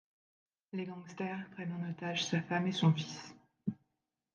[0.73, 3.35] Les gangsters prennent en otage sa femme et son fils.